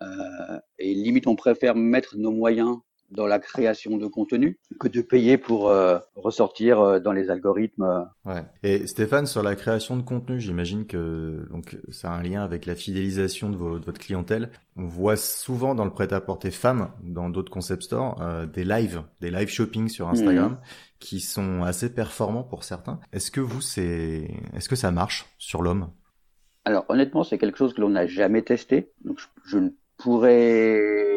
[0.02, 2.78] Euh, et limite, on préfère mettre nos moyens
[3.10, 8.06] dans la création de contenu que de payer pour euh, ressortir euh, dans les algorithmes.
[8.24, 8.44] Ouais.
[8.62, 12.66] Et Stéphane, sur la création de contenu, j'imagine que donc ça a un lien avec
[12.66, 14.50] la fidélisation de, votre clientèle.
[14.76, 19.30] On voit souvent dans le prêt-à-porter femme, dans d'autres concept stores, euh, des lives, des
[19.30, 20.52] live shopping sur Instagram.
[20.52, 20.58] Mhm.
[21.00, 22.98] qui sont assez performants pour certains.
[23.12, 25.90] Est-ce que vous, c'est, est-ce que ça marche sur l'homme?
[26.64, 28.90] Alors honnêtement, c'est quelque chose que l'on n'a jamais testé.
[29.04, 31.07] Donc je ne pourrais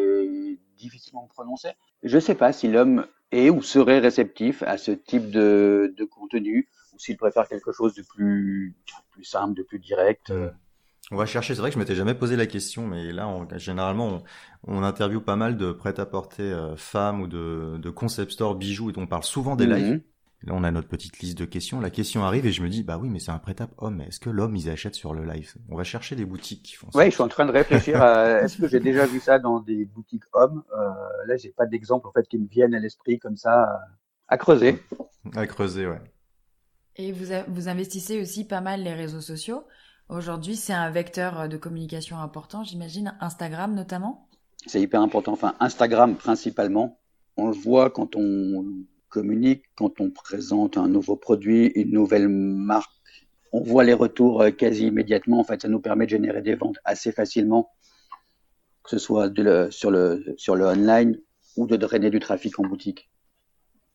[0.82, 1.70] difficilement prononcer.
[2.04, 6.68] Je ne sais pas si l'homme est ou serait réceptif à ce type de, contenu,
[6.94, 8.76] ou s'il préfère quelque chose de plus,
[9.12, 10.34] plus simple, de plus direct.
[11.12, 11.54] On va chercher.
[11.54, 14.24] C'est vrai que je m'étais jamais posé la question, mais là, on, généralement,
[14.66, 18.92] on, on interviewe pas mal de prêt-à-porter euh, femmes ou de, de concept store bijoux,
[18.92, 19.76] et on parle souvent des mhm.
[19.76, 20.02] lives.
[20.44, 21.80] Là, on a notre petite liste de questions.
[21.80, 24.02] La question arrive et je me dis, bah oui, mais c'est un prêt-à homme.
[24.02, 25.54] Est-ce que l'homme, ils achètent sur le live?
[25.70, 26.98] On va chercher des boutiques qui font ça.
[26.98, 29.60] Oui, je suis en train de réfléchir à est-ce que j'ai déjà vu ça dans
[29.60, 30.64] des boutiques hommes?
[30.76, 30.90] Euh,
[31.28, 33.82] là, j'ai pas d'exemple en fait qui me viennent à l'esprit comme ça
[34.28, 34.82] à creuser.
[35.36, 36.02] À creuser, ouais.
[36.96, 39.64] Et vous, vous investissez aussi pas mal les réseaux sociaux.
[40.10, 43.16] Aujourd'hui, c'est un vecteur de communication important, j'imagine.
[43.22, 44.28] Instagram notamment?
[44.66, 45.34] C'est hyper important.
[45.34, 47.00] Enfin, Instagram principalement.
[47.38, 48.66] On le voit quand on
[49.12, 52.90] communique quand on présente un nouveau produit, une nouvelle marque
[53.52, 55.40] on voit les retours quasi immédiatement.
[55.40, 57.72] En fait, ça nous permet de générer des ventes assez facilement,
[58.84, 59.32] que ce soit
[59.72, 61.20] sur, le, sur le online
[61.58, 63.10] ou de drainer du trafic en boutique.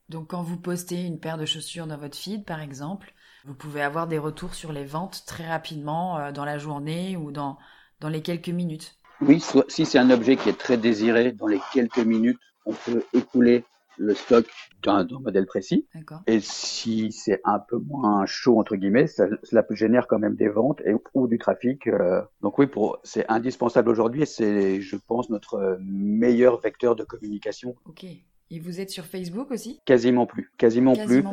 [0.09, 3.13] Donc quand vous postez une paire de chaussures dans votre feed, par exemple,
[3.45, 7.33] vous pouvez avoir des retours sur les ventes très rapidement euh, dans la journée ou
[7.33, 7.59] dans,
[8.01, 8.97] dans les quelques minutes.
[9.21, 13.03] Oui, si c'est un objet qui est très désiré, dans les quelques minutes, on peut
[13.15, 13.65] écouler
[13.99, 14.47] le stock
[14.83, 15.87] d'un modèle précis.
[16.27, 20.37] Et si c'est un peu moins chaud, entre guillemets, ça, cela peut générer quand même
[20.37, 21.87] des ventes et, ou du trafic.
[21.87, 22.23] Euh.
[22.41, 27.75] donc oui, pour, c'est indispensable aujourd'hui et c'est, je pense, notre meilleur vecteur de communication.
[27.87, 28.07] Ok.
[28.49, 29.81] Et vous êtes sur Facebook aussi?
[29.85, 30.53] Quasiment plus.
[30.57, 31.25] Quasiment, plus.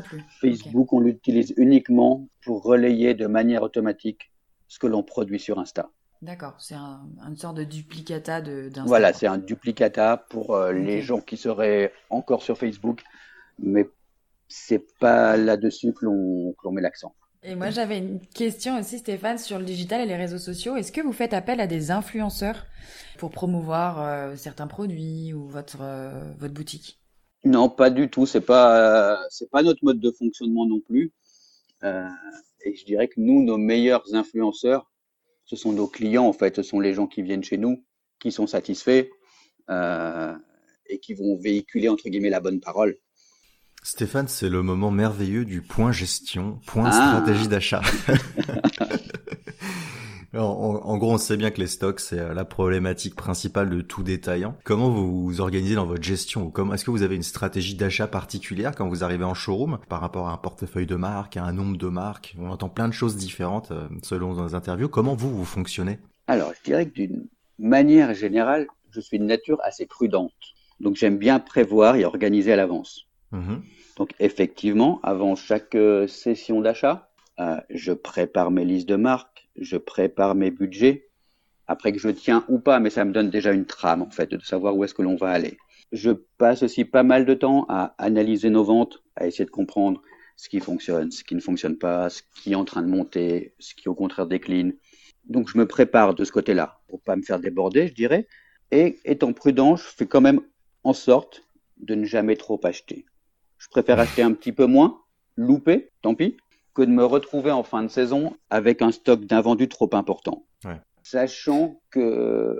[0.42, 4.32] Facebook, on l'utilise uniquement pour relayer de manière automatique
[4.68, 5.92] ce que l'on produit sur Insta.
[6.24, 8.84] D'accord, c'est un, une sorte de duplicata d'Insta.
[8.86, 13.04] Voilà, c'est un duplicata pour euh, les gens qui seraient encore sur Facebook,
[13.60, 13.90] mais
[14.48, 17.14] c'est pas là-dessus que l'on met l'accent.
[17.44, 20.78] Et moi, j'avais une question aussi, Stéphane, sur le digital et les réseaux sociaux.
[20.78, 22.68] Est-ce que vous faites appel à des influenceurs
[23.18, 27.02] pour promouvoir euh, certains produits ou votre, euh, votre boutique?
[27.44, 28.26] Non, pas du tout.
[28.26, 31.12] C'est pas c'est pas notre mode de fonctionnement non plus.
[31.84, 34.90] Et je dirais que nous, nos meilleurs influenceurs,
[35.46, 36.56] ce sont nos clients en fait.
[36.58, 37.84] Ce sont les gens qui viennent chez nous,
[38.20, 39.08] qui sont satisfaits
[39.70, 40.34] euh,
[40.88, 42.98] et qui vont véhiculer entre guillemets la bonne parole.
[43.84, 47.22] Stéphane, c'est le moment merveilleux du point gestion, point ah.
[47.22, 47.82] stratégie d'achat.
[50.36, 54.02] En, gros, on sait bien que les stocks, c'est euh, la problématique principale de tout
[54.02, 54.56] détaillant.
[54.64, 58.08] Comment vous vous organisez dans votre gestion Comment Est-ce que vous avez une stratégie d'achat
[58.08, 61.54] particulière quand vous arrivez en showroom par rapport à un portefeuille de marques, à un
[61.54, 62.36] nombre de marques?
[62.40, 64.90] On entend plein de choses différentes euh, selon nos interviews.
[64.90, 66.00] Comment vous, vous fonctionnez?
[66.26, 67.28] Alors, je dirais que d'une
[67.60, 70.32] manière générale, je suis de nature assez prudente.
[70.80, 73.08] Donc, j'aime bien prévoir et organiser à l'avance.
[73.32, 73.58] Mmh
[73.98, 77.10] Donc, effectivement, avant chaque euh, session d'achat,
[77.72, 81.10] je prépare mes listes de marques je prépare mes budgets,
[81.68, 84.32] après que je tiens ou pas, mais ça me donne déjà une trame en fait
[84.32, 85.58] de savoir où est-ce que l'on va aller.
[85.92, 90.02] Je passe aussi pas mal de temps à analyser nos ventes, à essayer de comprendre
[90.36, 93.54] ce qui fonctionne, ce qui ne fonctionne pas, ce qui est en train de monter,
[93.60, 94.74] ce qui au contraire décline.
[95.26, 98.28] Donc je me prépare de ce côté-là pour pas me faire déborder, je dirais.
[98.72, 100.42] Et étant prudent, je fais quand même
[100.84, 101.44] en sorte
[101.78, 103.06] de ne jamais trop acheter.
[103.58, 105.00] Je préfère acheter un petit peu moins,
[105.38, 106.38] louper, tant pis,
[106.74, 110.46] que de me retrouver en fin de saison avec un stock d'invendus trop important.
[111.06, 112.58] Sachant que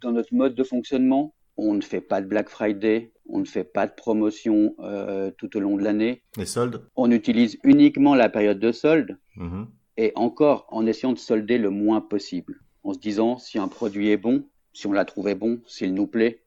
[0.00, 3.64] dans notre mode de fonctionnement, on ne fait pas de Black Friday, on ne fait
[3.64, 6.22] pas de promotion euh, tout au long de l'année.
[6.36, 9.66] Les soldes On utilise uniquement la période de solde mm-hmm.
[9.98, 12.60] et encore en essayant de solder le moins possible.
[12.82, 16.06] En se disant si un produit est bon, si on l'a trouvé bon, s'il nous
[16.06, 16.42] plaît,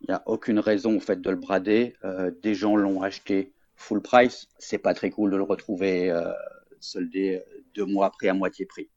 [0.00, 1.94] il n'y a aucune raison en fait de le brader.
[2.04, 6.32] Euh, des gens l'ont acheté full price, c'est pas très cool de le retrouver euh,
[6.80, 8.90] soldé euh, deux mois après à moitié prix.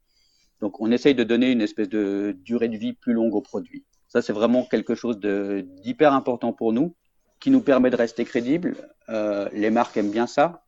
[0.60, 3.86] Donc on essaye de donner une espèce de durée de vie plus longue au produit.
[4.08, 6.96] Ça c'est vraiment quelque chose d'hyper important pour nous,
[7.40, 8.76] qui nous permet de rester crédible.
[9.10, 10.66] Euh, les marques aiment bien ça,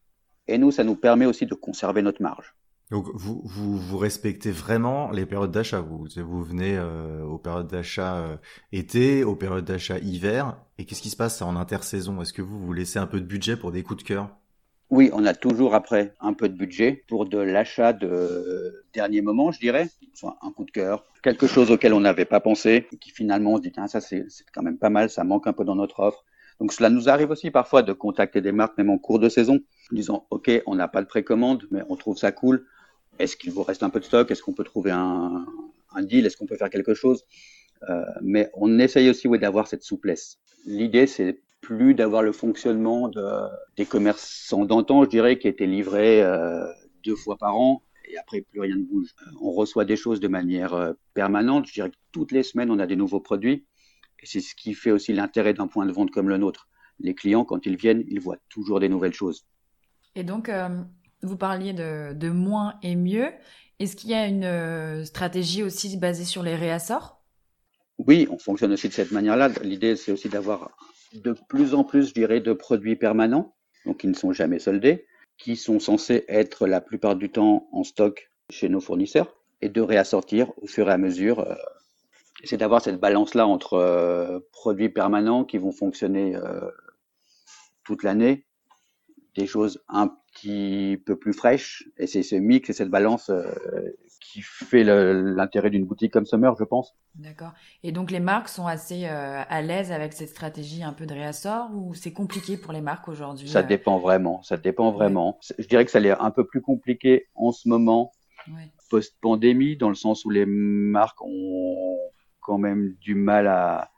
[0.48, 2.56] et nous ça nous permet aussi de conserver notre marge.
[2.94, 5.80] Donc vous, vous, respectez vraiment les périodes d'achat.
[5.80, 8.38] Vous, vous venez euh, aux périodes d'achat euh,
[8.72, 10.56] été, aux périodes d'achat hiver.
[10.78, 12.22] Et qu'est-ce qui se passe en intersaison?
[12.22, 14.30] Est-ce que vous vous laissez un peu de budget pour des coups de cœur?
[14.92, 19.52] Oui, on a toujours après un peu de budget pour de l'achat de dernier moment,
[19.52, 19.90] je dirais.
[20.14, 23.54] Soit un coup de cœur, quelque chose auquel on n'avait pas pensé, et qui finalement
[23.54, 26.02] on se dit ça c'est quand même pas mal, ça manque un peu dans notre
[26.02, 26.24] offre.
[26.60, 29.62] Donc cela nous arrive aussi parfois de contacter des marques même en cours de saison,
[29.92, 32.68] disant ok on n'a pas de précommande mais on trouve ça cool,
[33.20, 34.30] est-ce qu'il vous reste un peu de stock?
[34.32, 35.46] Est-ce qu'on peut trouver un,
[36.02, 36.26] deal?
[36.26, 37.26] Est-ce qu'on peut faire quelque chose?
[37.90, 40.40] Euh, Mais on essaye aussi d'avoir cette souplesse.
[40.66, 43.26] L'idée, c'est plus d'avoir le fonctionnement de,
[43.78, 46.66] des commerçants d'antan, je dirais, qui étaient livrés euh,
[47.06, 49.10] deux fois par an et après plus rien ne bouge.
[49.22, 51.68] Euh, on reçoit des choses de manière permanente.
[51.68, 53.66] Je dirais que toutes les semaines, on a des nouveaux produits.
[54.22, 56.68] Et c'est ce qui fait aussi l'intérêt d'un point de vente comme le nôtre.
[57.00, 59.46] Les clients, quand ils viennent, ils voient toujours des nouvelles choses.
[60.16, 60.50] Et donc,
[61.24, 63.30] vous parliez de, moins et mieux.
[63.80, 67.22] Est-ce qu'il y a une euh, stratégie aussi basée sur les réassorts?
[67.98, 69.50] Oui, on fonctionne aussi de cette manière-là.
[69.62, 70.72] L'idée, c'est aussi d'avoir
[71.14, 73.56] de plus en plus, je dirais, de produits permanents,
[73.86, 75.06] donc qui ne sont jamais soldés,
[75.38, 79.82] qui sont censés être la plupart du temps en stock chez nos fournisseurs, et de
[79.82, 81.40] réassortir au fur et à mesure.
[81.40, 81.56] Euh,
[82.44, 86.36] c'est d'avoir cette balance-là entre euh, produits permanents qui vont fonctionner
[87.84, 88.46] toute l'année,
[89.36, 91.88] des choses un petit peu plus fraîche.
[91.98, 93.44] Et c'est ce mix et cette balance euh,
[94.20, 96.96] qui fait l'intérêt d'une boutique comme Summer, je pense.
[97.16, 97.52] D'accord.
[97.84, 101.14] Et donc les marques sont assez euh, à l'aise avec cette stratégie un peu de
[101.14, 104.42] réassort ou c'est compliqué pour les marques aujourd'hui Ça dépend vraiment.
[104.42, 105.40] Ça dépend vraiment.
[105.58, 108.12] Je dirais que ça l'est un peu plus compliqué en ce moment,
[108.90, 112.00] post-pandémie, dans le sens où les marques ont
[112.42, 113.90] quand même du mal à,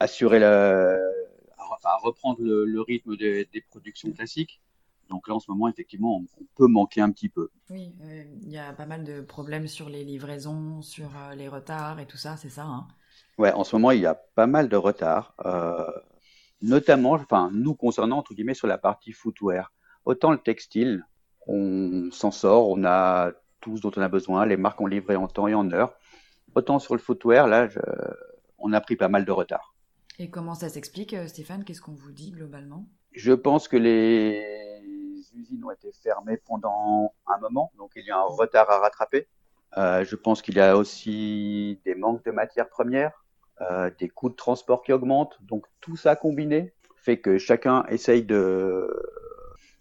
[0.00, 0.96] assurer la,
[1.84, 4.60] à, reprendre le, rythme des, productions classiques.
[5.10, 7.50] Donc là, en ce moment, effectivement, on, peut manquer un petit peu.
[7.70, 11.48] Oui, euh, il y a pas mal de problèmes sur les livraisons, sur euh, les
[11.48, 12.88] retards et tout ça, c'est ça hein
[13.36, 15.90] Ouais, en ce moment, il y a pas mal de retards, euh,
[16.62, 19.72] notamment, enfin, nous concernant, entre guillemets, sur la partie footwear.
[20.04, 21.04] Autant le textile,
[21.46, 25.16] on s'en sort, on a tout ce dont on a besoin, les marques ont livré
[25.16, 25.94] en temps et en heure.
[26.54, 27.68] Autant sur le footwear, là,
[28.58, 29.73] on a pris pas mal de retard.
[30.18, 32.86] Et comment ça s'explique, Stéphane Qu'est-ce qu'on vous dit globalement?
[33.12, 34.42] Je pense que les
[35.34, 39.26] usines ont été fermées pendant un moment, donc il y a un retard à rattraper.
[39.76, 43.24] Euh, je pense qu'il y a aussi des manques de matières premières,
[43.60, 45.36] euh, des coûts de transport qui augmentent.
[45.42, 48.88] Donc tout ça combiné fait que chacun essaye de,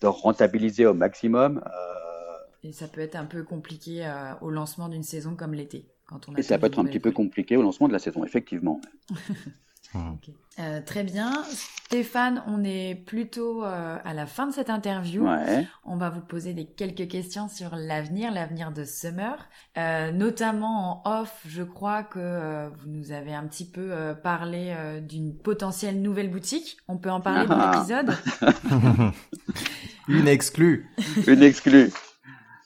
[0.02, 1.63] de rentabiliser au maximum.
[1.65, 5.88] Euh, Et ça peut être un peu compliqué au lancement d'une saison comme l'été.
[6.08, 8.26] Quand on Et ça peut être un petit peu compliqué au lancement de la saison,
[8.26, 8.82] effectivement.
[9.94, 10.16] Mmh.
[10.60, 11.44] Euh, très bien.
[11.86, 15.28] Stéphane, on est plutôt euh, à la fin de cette interview.
[15.84, 19.36] On va vous poser des quelques questions sur l'avenir, l'avenir de Summer.
[19.78, 24.76] Euh, notamment en off, je crois que vous nous avez un petit peu parlé
[25.08, 26.78] d'une potentielle nouvelle boutique.
[26.88, 27.72] On peut en parler dans ah.
[27.74, 28.16] l'épisode?
[30.08, 30.90] Une exclue.
[31.28, 31.92] Une exclue.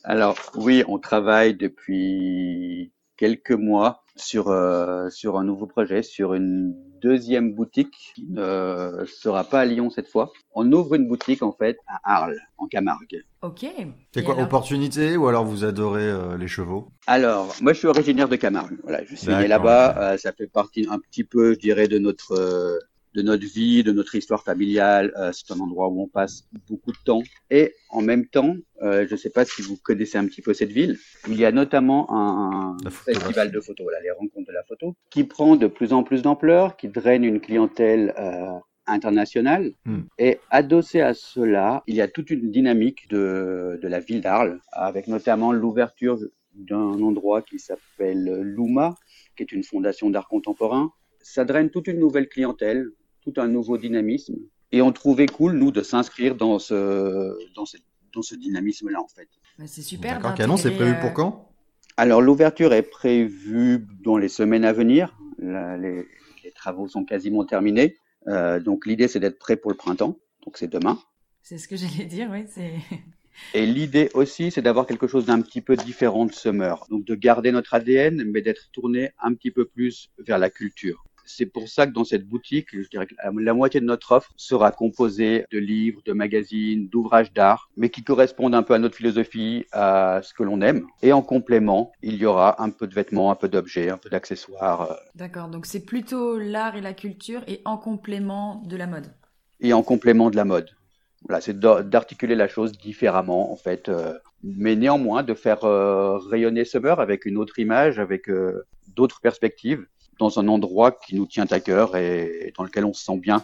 [0.04, 6.76] Alors oui, on travaille depuis quelques mois sur euh, sur un nouveau projet, sur une
[7.02, 10.32] deuxième boutique qui ne sera pas à Lyon cette fois.
[10.54, 13.24] On ouvre une boutique en fait à Arles, en Camargue.
[13.42, 13.66] Ok.
[14.14, 16.90] C'est quoi, opportunité ou alors vous adorez euh, les chevaux?
[17.06, 18.78] Alors, moi je suis originaire de Camargue.
[18.84, 19.98] Voilà, je suis né là-bas.
[19.98, 22.80] Euh, ça fait partie un petit peu, je dirais, de notre
[23.18, 25.12] de notre vie, de notre histoire familiale.
[25.18, 27.24] Euh, c'est un endroit où on passe beaucoup de temps.
[27.50, 30.54] Et en même temps, euh, je ne sais pas si vous connaissez un petit peu
[30.54, 34.96] cette ville, il y a notamment un festival de photos, les rencontres de la photo,
[35.10, 38.52] qui prend de plus en plus d'ampleur, qui draine une clientèle euh,
[38.86, 39.74] internationale.
[39.86, 40.02] Hmm.
[40.20, 44.60] Et adossé à cela, il y a toute une dynamique de, de la ville d'Arles,
[44.72, 46.20] avec notamment l'ouverture
[46.54, 48.96] d'un endroit qui s'appelle Luma,
[49.36, 50.92] qui est une fondation d'art contemporain.
[51.20, 52.92] Ça draine toute une nouvelle clientèle,
[53.28, 54.36] tout un nouveau dynamisme.
[54.72, 57.78] Et on trouvait cool, nous, de s'inscrire dans ce, dans ce,
[58.14, 59.28] dans ce dynamisme-là, en fait.
[59.66, 60.16] C'est super.
[60.16, 61.52] D'accord, Canon, c'est prévu pour euh, quand?
[61.98, 65.18] Alors, l'ouverture est prévue dans les semaines à venir.
[65.40, 66.06] les,
[66.56, 67.98] travaux sont quasiment terminés.
[68.28, 70.18] Euh, donc, l'idée, c'est d'être prêt pour le printemps.
[70.46, 70.98] Donc, c'est demain.
[71.44, 72.46] C'est ce que j'allais dire, oui.
[73.54, 76.84] Et l'idée aussi, c'est d'avoir quelque chose d'un petit peu différent de Summer.
[76.90, 81.07] Donc, de garder notre ADN, mais d'être tourné un petit peu plus vers la culture.
[81.28, 84.32] C'est pour ça que dans cette boutique, je dirais que la, moitié de notre offre
[84.38, 88.96] sera composée de livres, de magazines, d'ouvrages d'art, mais qui correspondent un peu à notre
[88.96, 90.88] philosophie, à ce que l'on aime.
[91.02, 94.10] Et en complément, il y aura un peu de vêtements, un peu d'objets, un peu
[94.10, 94.92] d'accessoires.
[94.92, 94.96] Euh.
[95.16, 99.08] D'accord, donc c'est plutôt l'art et la culture et en complément de la mode.
[99.60, 100.70] Et en complément de la mode.
[101.28, 104.14] Voilà, c'est d'articuler la chose différemment en fait, euh,
[104.44, 108.30] mais néanmoins de faire euh, rayonner Summer avec une autre image, avec
[108.96, 109.86] d'autres perspectives
[110.20, 113.44] dans un endroit qui nous tient à cœur et dans lequel on se sent bien.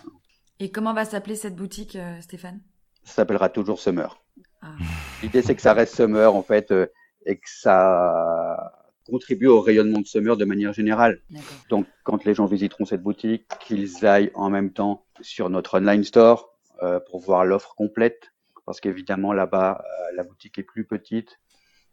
[0.60, 2.62] Et comment va s'appeler cette boutique, euh, Stéphane?
[3.04, 4.24] Ça s'appellera toujours Summer.
[4.62, 4.76] Ah.
[5.22, 6.88] L'idée, c'est que ça reste Summer, en fait, euh,
[7.26, 8.72] et que ça
[9.06, 11.22] contribue au rayonnement de Summer de manière générale.
[11.70, 16.06] Donc, quand les gens visiteront cette boutique, qu'ils aillent en même temps sur notre online
[16.06, 18.32] store euh, pour voir l'offre complète,
[18.66, 19.84] parce qu'évidemment, là-bas,
[20.16, 21.40] la boutique est plus petite.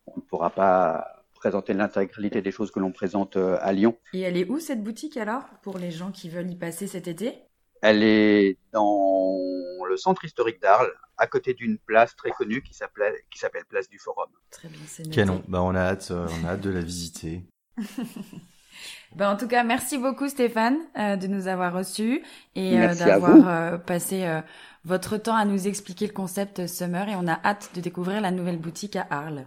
[0.06, 3.96] On ne pourra pas présenter l'intégralité des choses que l'on présente euh, à Lyon.
[4.12, 7.08] Et elle est où cette boutique alors pour les gens qui veulent y passer cet
[7.08, 7.34] été?
[7.80, 9.38] Elle est dans
[9.88, 13.88] le centre historique d'Arles, à côté d'une place très connue qui s'appelle qui s'appelle Place
[13.88, 14.28] du Forum.
[14.50, 15.42] Très bien, c'est Canon.
[15.48, 17.42] Bah on a hâte, euh, on a hâte de la visiter.
[19.16, 22.22] bah, en tout cas, merci beaucoup Stéphane euh, de nous avoir reçus
[22.54, 24.42] et d'avoir passé
[24.84, 28.30] votre temps à nous expliquer le concept Summer et on a hâte de découvrir la
[28.30, 29.46] nouvelle boutique à Arles.